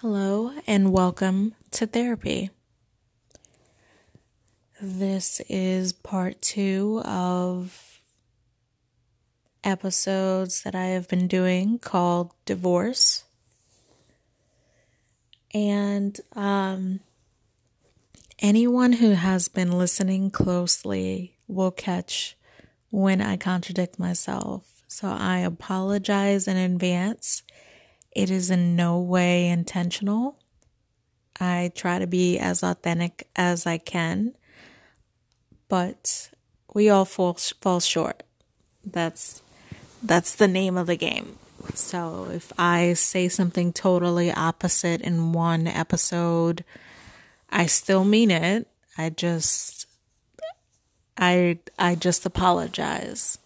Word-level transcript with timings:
Hello, 0.00 0.52
and 0.64 0.92
welcome 0.92 1.56
to 1.72 1.84
therapy. 1.84 2.50
This 4.80 5.40
is 5.48 5.92
part 5.92 6.40
two 6.40 7.02
of 7.04 8.00
episodes 9.64 10.62
that 10.62 10.76
I 10.76 10.84
have 10.84 11.08
been 11.08 11.26
doing 11.26 11.80
called 11.80 12.30
Divorce. 12.44 13.24
And 15.52 16.16
um, 16.36 17.00
anyone 18.38 18.92
who 18.92 19.14
has 19.14 19.48
been 19.48 19.72
listening 19.72 20.30
closely 20.30 21.34
will 21.48 21.72
catch 21.72 22.36
when 22.90 23.20
I 23.20 23.36
contradict 23.36 23.98
myself. 23.98 24.84
So 24.86 25.08
I 25.08 25.38
apologize 25.38 26.46
in 26.46 26.56
advance 26.56 27.42
it 28.18 28.30
is 28.30 28.50
in 28.50 28.74
no 28.74 28.98
way 28.98 29.46
intentional. 29.46 30.36
I 31.38 31.70
try 31.76 32.00
to 32.00 32.06
be 32.08 32.36
as 32.36 32.64
authentic 32.64 33.28
as 33.36 33.64
I 33.64 33.78
can, 33.78 34.34
but 35.68 36.30
we 36.74 36.90
all 36.90 37.04
fall 37.04 37.34
fall 37.34 37.78
short. 37.78 38.24
That's 38.84 39.40
that's 40.02 40.34
the 40.34 40.48
name 40.48 40.76
of 40.76 40.88
the 40.88 40.96
game. 40.96 41.38
So 41.74 42.26
if 42.32 42.52
I 42.58 42.94
say 42.94 43.28
something 43.28 43.72
totally 43.72 44.32
opposite 44.32 45.00
in 45.00 45.32
one 45.32 45.68
episode, 45.68 46.64
I 47.50 47.66
still 47.66 48.02
mean 48.02 48.32
it. 48.32 48.66
I 48.96 49.10
just 49.10 49.86
I 51.16 51.60
I 51.78 51.94
just 51.94 52.26
apologize. 52.26 53.38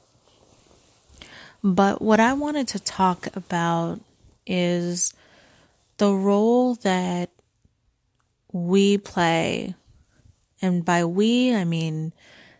But 1.62 2.00
what 2.00 2.20
I 2.20 2.32
wanted 2.32 2.68
to 2.68 2.78
talk 2.78 3.28
about 3.36 4.00
is 4.46 5.14
the 5.98 6.12
role 6.12 6.74
that 6.76 7.30
we 8.52 8.98
play. 8.98 9.74
And 10.60 10.84
by 10.84 11.04
we, 11.04 11.54
I 11.54 11.64
mean 11.64 12.12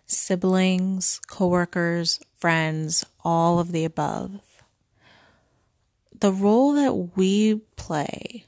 siblings, 0.06 1.20
coworkers, 1.26 2.20
friends, 2.36 3.04
all 3.24 3.58
of 3.58 3.72
the 3.72 3.84
above. 3.84 4.40
The 6.18 6.32
role 6.32 6.72
that 6.74 7.16
we 7.16 7.56
play 7.76 8.46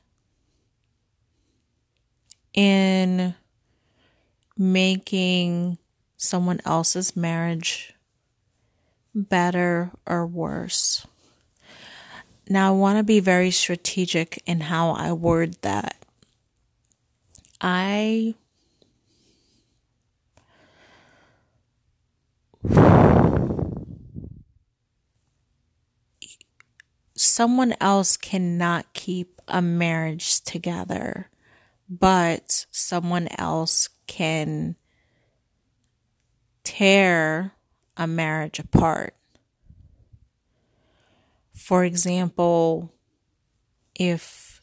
in 2.53 3.35
making 4.57 5.79
someone 6.17 6.61
else's 6.65 7.17
marriage 7.17 7.95
better 9.15 9.91
or 10.07 10.27
worse. 10.27 11.07
Now, 12.49 12.69
I 12.69 12.77
want 12.77 12.99
to 12.99 13.05
be 13.05 13.21
very 13.21 13.51
strategic 13.51 14.43
in 14.47 14.61
how 14.61 14.91
I 14.91 15.13
word 15.13 15.57
that. 15.63 16.05
I 17.61 18.35
someone 27.17 27.75
else 27.81 28.17
cannot 28.17 28.93
keep 28.93 29.41
a 29.49 29.63
marriage 29.63 30.43
together, 30.43 31.31
but 31.89 32.67
someone 32.71 33.29
else 33.39 33.89
can 34.07 34.77
tear 36.63 37.53
a 37.97 38.07
marriage 38.07 38.59
apart. 38.59 39.14
For 41.65 41.83
example, 41.83 42.93
if 43.95 44.61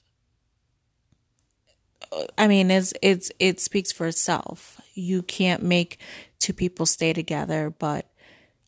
I 2.37 2.47
mean, 2.47 2.69
it's 2.69 2.93
it's 3.01 3.31
it 3.39 3.59
speaks 3.59 3.91
for 3.91 4.05
itself. 4.05 4.79
You 4.93 5.23
can't 5.23 5.63
make 5.63 5.97
two 6.37 6.53
people 6.53 6.85
stay 6.85 7.11
together, 7.11 7.71
but 7.71 8.05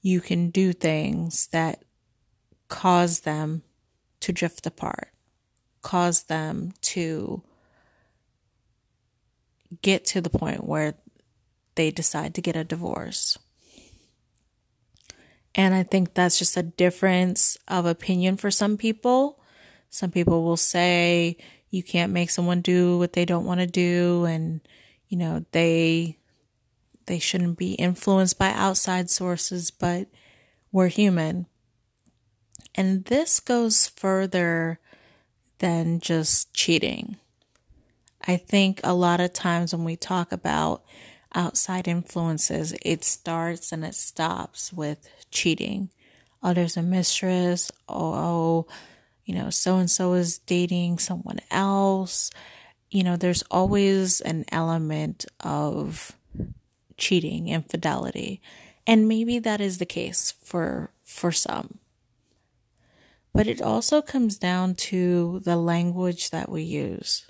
you 0.01 0.19
can 0.19 0.49
do 0.49 0.73
things 0.73 1.45
that 1.51 1.85
cause 2.69 3.19
them 3.19 3.61
to 4.21 4.33
drift 4.33 4.65
apart, 4.65 5.09
cause 5.83 6.23
them 6.23 6.73
to 6.93 7.43
get 9.83 10.05
to 10.05 10.21
the 10.21 10.31
point 10.31 10.63
where 10.63 10.95
they 11.75 11.91
decide 11.91 12.33
to 12.33 12.41
get 12.41 12.55
a 12.55 12.63
divorce. 12.63 13.37
And 15.55 15.73
I 15.73 15.83
think 15.83 16.13
that's 16.13 16.39
just 16.39 16.57
a 16.57 16.63
difference 16.63 17.57
of 17.67 17.85
opinion 17.85 18.37
for 18.37 18.49
some 18.49 18.77
people. 18.77 19.39
Some 19.89 20.09
people 20.09 20.43
will 20.43 20.57
say 20.57 21.37
you 21.69 21.83
can't 21.83 22.11
make 22.11 22.31
someone 22.31 22.61
do 22.61 22.97
what 22.97 23.13
they 23.13 23.25
don't 23.25 23.45
want 23.45 23.59
to 23.59 23.67
do 23.67 24.25
and 24.25 24.61
you 25.13 25.19
know, 25.19 25.45
they 25.51 26.17
they 27.05 27.19
shouldn't 27.19 27.59
be 27.59 27.73
influenced 27.73 28.39
by 28.39 28.51
outside 28.51 29.11
sources, 29.11 29.69
but 29.69 30.07
we're 30.71 30.87
human. 30.87 31.45
And 32.73 33.05
this 33.05 33.39
goes 33.39 33.87
further 33.89 34.79
than 35.59 35.99
just 35.99 36.51
cheating. 36.55 37.17
I 38.25 38.37
think 38.37 38.81
a 38.83 38.95
lot 38.95 39.19
of 39.19 39.33
times 39.33 39.71
when 39.71 39.83
we 39.83 39.95
talk 39.95 40.31
about 40.31 40.83
outside 41.35 41.87
influences, 41.87 42.73
it 42.81 43.03
starts 43.03 43.71
and 43.71 43.83
it 43.83 43.95
stops 43.95 44.71
with 44.71 45.09
cheating. 45.31 45.89
Oh, 46.41 46.53
there's 46.53 46.77
a 46.77 46.81
mistress. 46.81 47.71
Oh, 47.87 48.67
you 49.25 49.35
know, 49.35 49.49
so 49.49 49.77
and 49.77 49.89
so 49.89 50.13
is 50.13 50.37
dating 50.39 50.99
someone 50.99 51.39
else. 51.49 52.29
You 52.91 53.03
know, 53.03 53.15
there's 53.15 53.43
always 53.49 54.21
an 54.21 54.45
element 54.51 55.25
of 55.39 56.11
cheating, 56.97 57.47
infidelity. 57.47 58.41
And 58.85 59.07
maybe 59.07 59.39
that 59.39 59.61
is 59.61 59.77
the 59.77 59.85
case 59.85 60.33
for 60.43 60.91
for 61.03 61.31
some. 61.31 61.79
But 63.33 63.47
it 63.47 63.61
also 63.61 64.01
comes 64.01 64.37
down 64.37 64.75
to 64.75 65.41
the 65.43 65.55
language 65.55 66.29
that 66.29 66.49
we 66.49 66.63
use. 66.63 67.25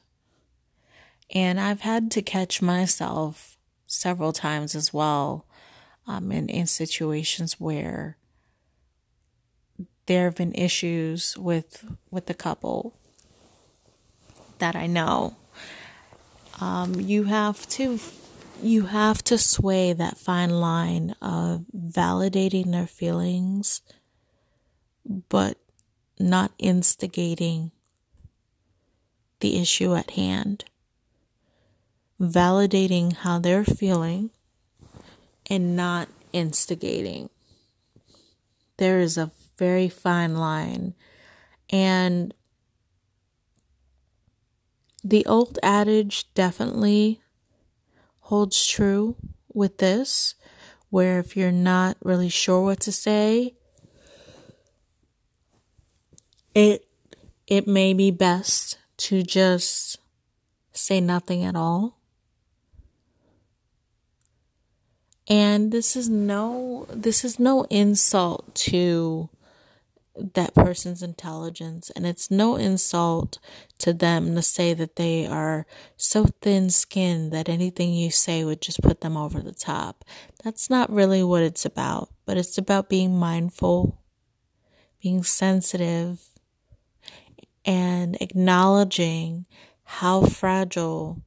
And 1.33 1.59
I've 1.59 1.81
had 1.81 2.11
to 2.11 2.21
catch 2.21 2.61
myself 2.61 3.52
several 3.93 4.33
times 4.33 4.75
as 4.75 4.93
well 4.93 5.45
um, 6.07 6.31
in, 6.31 6.49
in 6.49 6.67
situations 6.67 7.59
where 7.59 8.17
there 10.05 10.25
have 10.25 10.35
been 10.35 10.53
issues 10.53 11.37
with 11.37 11.85
with 12.11 12.25
the 12.25 12.33
couple 12.33 12.97
that 14.59 14.75
I 14.75 14.87
know. 14.87 15.37
Um, 16.59 16.99
you 16.99 17.25
have 17.25 17.67
to 17.69 17.99
you 18.61 18.85
have 18.87 19.23
to 19.25 19.37
sway 19.37 19.93
that 19.93 20.17
fine 20.17 20.49
line 20.49 21.15
of 21.21 21.65
validating 21.75 22.71
their 22.71 22.87
feelings, 22.87 23.81
but 25.29 25.57
not 26.19 26.51
instigating 26.57 27.71
the 29.39 29.59
issue 29.59 29.93
at 29.95 30.11
hand 30.11 30.65
validating 32.23 33.15
how 33.17 33.39
they're 33.39 33.65
feeling 33.65 34.29
and 35.49 35.75
not 35.75 36.07
instigating. 36.31 37.29
There 38.77 38.99
is 38.99 39.17
a 39.17 39.31
very 39.57 39.89
fine 39.89 40.35
line. 40.35 40.95
And 41.69 42.33
the 45.03 45.25
old 45.25 45.59
adage 45.61 46.33
definitely 46.33 47.21
holds 48.21 48.65
true 48.65 49.15
with 49.53 49.77
this, 49.77 50.35
where 50.89 51.19
if 51.19 51.35
you're 51.35 51.51
not 51.51 51.97
really 52.01 52.29
sure 52.29 52.63
what 52.63 52.79
to 52.81 52.91
say, 52.91 53.55
it 56.55 56.87
it 57.47 57.67
may 57.67 57.93
be 57.93 58.09
best 58.09 58.77
to 58.95 59.21
just 59.23 59.97
say 60.71 61.01
nothing 61.01 61.43
at 61.43 61.55
all 61.55 61.99
And 65.27 65.71
this 65.71 65.95
is 65.95 66.09
no 66.09 66.85
this 66.89 67.23
is 67.23 67.39
no 67.39 67.63
insult 67.69 68.53
to 68.55 69.29
that 70.15 70.53
person's 70.53 71.01
intelligence 71.01 71.89
and 71.95 72.05
it's 72.05 72.29
no 72.29 72.55
insult 72.55 73.39
to 73.79 73.93
them 73.93 74.35
to 74.35 74.41
say 74.43 74.73
that 74.73 74.95
they 74.95 75.25
are 75.25 75.65
so 75.97 76.25
thin-skinned 76.41 77.31
that 77.31 77.49
anything 77.49 77.93
you 77.93 78.11
say 78.11 78.43
would 78.43 78.61
just 78.61 78.81
put 78.83 79.01
them 79.01 79.17
over 79.17 79.41
the 79.41 79.51
top. 79.53 80.05
That's 80.43 80.69
not 80.69 80.91
really 80.91 81.23
what 81.23 81.41
it's 81.41 81.65
about, 81.65 82.09
but 82.25 82.37
it's 82.37 82.59
about 82.59 82.89
being 82.89 83.17
mindful, 83.17 83.97
being 85.01 85.23
sensitive 85.23 86.21
and 87.65 88.15
acknowledging 88.21 89.45
how 89.83 90.25
fragile 90.25 91.21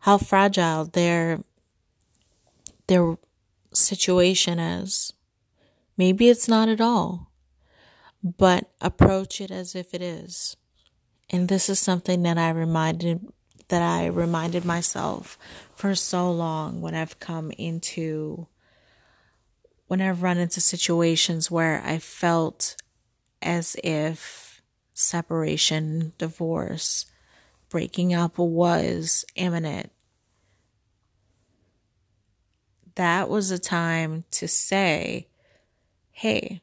how 0.00 0.18
fragile 0.18 0.84
their 0.84 1.42
their 2.88 3.16
situation 3.72 4.58
is. 4.58 5.12
Maybe 5.96 6.28
it's 6.28 6.48
not 6.48 6.68
at 6.68 6.80
all, 6.80 7.32
but 8.22 8.70
approach 8.80 9.40
it 9.40 9.50
as 9.50 9.74
if 9.74 9.94
it 9.94 10.02
is 10.02 10.56
And 11.30 11.48
this 11.48 11.68
is 11.68 11.78
something 11.78 12.22
that 12.22 12.38
I 12.38 12.50
reminded 12.50 13.26
that 13.68 13.82
I 13.82 14.06
reminded 14.06 14.64
myself 14.64 15.38
for 15.74 15.94
so 15.94 16.30
long 16.32 16.80
when 16.80 16.94
I've 16.94 17.20
come 17.20 17.50
into 17.58 18.46
when 19.88 20.00
I've 20.00 20.22
run 20.22 20.38
into 20.38 20.60
situations 20.60 21.50
where 21.50 21.82
I 21.84 21.98
felt 21.98 22.76
as 23.42 23.76
if 23.84 24.62
separation, 24.94 26.12
divorce, 26.18 27.06
breaking 27.70 28.14
up 28.14 28.38
was 28.38 29.24
imminent. 29.36 29.92
That 32.98 33.28
was 33.28 33.52
a 33.52 33.60
time 33.60 34.24
to 34.32 34.48
say, 34.48 35.28
hey, 36.10 36.62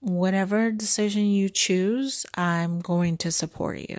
whatever 0.00 0.70
decision 0.70 1.26
you 1.26 1.50
choose, 1.50 2.24
I'm 2.34 2.80
going 2.80 3.18
to 3.18 3.30
support 3.30 3.80
you. 3.90 3.98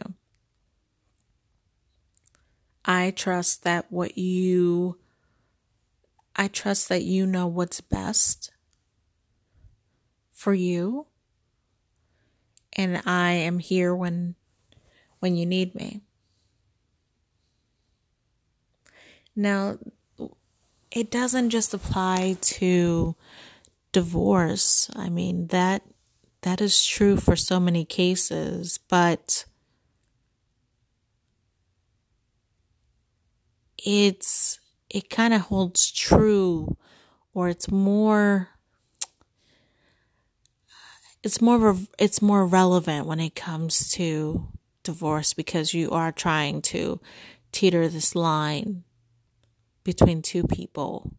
I 2.84 3.12
trust 3.12 3.62
that 3.64 3.92
what 3.92 4.18
you, 4.18 4.98
I 6.36 6.48
trust 6.48 6.90
that 6.90 7.04
you 7.04 7.28
know 7.28 7.46
what's 7.46 7.80
best 7.80 8.52
for 10.32 10.56
you. 10.56 11.06
And 12.76 13.04
I 13.06 13.34
am 13.34 13.60
here 13.60 13.94
when, 13.94 14.34
when 15.20 15.36
you 15.36 15.46
need 15.46 15.76
me. 15.76 16.02
Now, 19.36 19.78
it 20.94 21.10
doesn't 21.10 21.50
just 21.50 21.74
apply 21.74 22.38
to 22.40 23.16
divorce. 23.92 24.90
I 24.96 25.10
mean, 25.10 25.48
that 25.48 25.82
that 26.42 26.62
is 26.62 26.86
true 26.86 27.18
for 27.18 27.36
so 27.36 27.60
many 27.60 27.84
cases, 27.84 28.78
but 28.90 29.46
it's 33.78 34.60
it 34.90 35.10
kind 35.10 35.34
of 35.34 35.42
holds 35.42 35.92
true 35.92 36.78
or 37.34 37.50
it's 37.50 37.72
more 37.72 38.50
it's 41.24 41.42
more 41.42 41.78
it's 41.98 42.22
more 42.22 42.46
relevant 42.46 43.08
when 43.08 43.20
it 43.20 43.36
comes 43.36 43.90
to 43.94 44.48
divorce 44.84 45.34
because 45.34 45.74
you 45.74 45.90
are 45.90 46.12
trying 46.12 46.62
to 46.62 47.00
teeter 47.52 47.88
this 47.88 48.16
line 48.16 48.84
between 49.84 50.22
two 50.22 50.44
people. 50.44 51.14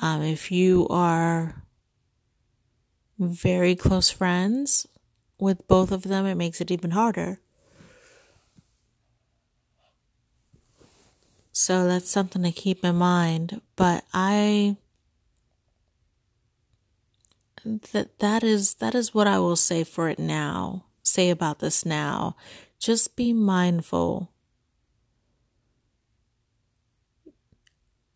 Um, 0.00 0.22
if 0.22 0.50
you 0.50 0.86
are 0.88 1.64
very 3.18 3.74
close 3.74 4.10
friends 4.10 4.86
with 5.38 5.66
both 5.68 5.92
of 5.92 6.02
them, 6.02 6.26
it 6.26 6.36
makes 6.36 6.60
it 6.60 6.70
even 6.70 6.92
harder. 6.92 7.40
So 11.52 11.86
that's 11.86 12.08
something 12.08 12.42
to 12.42 12.52
keep 12.52 12.84
in 12.84 12.96
mind. 12.96 13.60
But 13.76 14.04
I 14.14 14.76
that 17.92 18.18
that 18.20 18.42
is 18.42 18.76
that 18.76 18.94
is 18.94 19.14
what 19.14 19.26
I 19.26 19.38
will 19.38 19.56
say 19.56 19.84
for 19.84 20.08
it 20.08 20.18
now. 20.18 20.86
Say 21.02 21.28
about 21.30 21.58
this 21.58 21.84
now. 21.84 22.36
Just 22.78 23.16
be 23.16 23.32
mindful. 23.32 24.32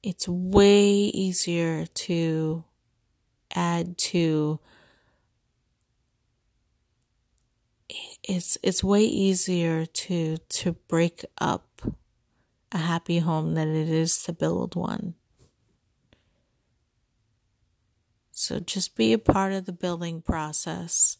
It's 0.06 0.28
way 0.28 0.86
easier 0.86 1.86
to 1.86 2.64
add 3.54 3.96
to 3.96 4.60
it's 8.22 8.58
it's 8.62 8.84
way 8.84 9.04
easier 9.04 9.86
to 9.86 10.36
to 10.36 10.72
break 10.88 11.24
up 11.38 11.80
a 12.70 12.76
happy 12.76 13.20
home 13.20 13.54
than 13.54 13.74
it 13.74 13.88
is 13.88 14.22
to 14.24 14.34
build 14.34 14.76
one. 14.76 15.14
So 18.30 18.60
just 18.60 18.96
be 18.96 19.14
a 19.14 19.18
part 19.18 19.54
of 19.54 19.64
the 19.64 19.72
building 19.72 20.20
process. 20.20 21.16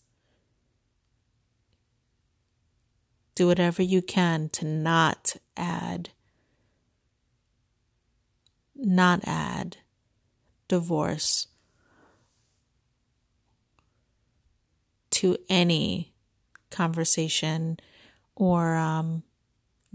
Do 3.35 3.47
whatever 3.47 3.83
you 3.83 4.03
can 4.03 4.51
to 4.51 4.67
not 4.67 5.37
add 5.57 6.11
not 8.85 9.21
add 9.25 9.79
divorce 10.69 11.49
to 15.11 15.37
any 15.49 16.13
conversation 16.71 17.79
or 18.35 18.75
um, 18.75 19.23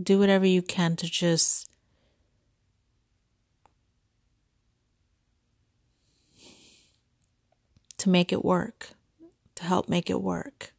do 0.01 0.18
whatever 0.18 0.45
you 0.45 0.62
can 0.62 0.95
to 0.95 1.09
just 1.09 1.69
to 7.97 8.09
make 8.09 8.31
it 8.31 8.44
work, 8.45 8.91
to 9.56 9.63
help 9.65 9.89
make 9.89 10.09
it 10.09 10.21
work. 10.21 10.74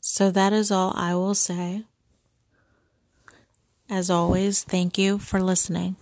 So 0.00 0.30
that 0.32 0.52
is 0.52 0.70
all 0.70 0.92
I 0.96 1.14
will 1.14 1.34
say. 1.34 1.84
As 3.88 4.10
always, 4.10 4.64
thank 4.64 4.98
you 4.98 5.18
for 5.18 5.40
listening. 5.40 5.96